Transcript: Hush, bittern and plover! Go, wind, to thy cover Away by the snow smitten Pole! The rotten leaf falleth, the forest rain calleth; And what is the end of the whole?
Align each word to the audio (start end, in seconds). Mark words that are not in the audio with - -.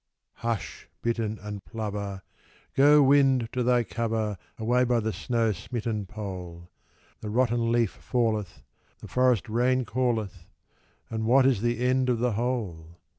Hush, 0.37 0.89
bittern 1.03 1.37
and 1.43 1.63
plover! 1.63 2.23
Go, 2.73 3.03
wind, 3.03 3.49
to 3.51 3.61
thy 3.61 3.83
cover 3.83 4.39
Away 4.57 4.83
by 4.83 4.99
the 4.99 5.13
snow 5.13 5.51
smitten 5.51 6.07
Pole! 6.07 6.71
The 7.19 7.29
rotten 7.29 7.71
leaf 7.71 7.91
falleth, 7.91 8.63
the 8.97 9.07
forest 9.07 9.47
rain 9.47 9.85
calleth; 9.85 10.47
And 11.11 11.25
what 11.27 11.45
is 11.45 11.61
the 11.61 11.85
end 11.85 12.09
of 12.09 12.17
the 12.17 12.31
whole? 12.31 12.97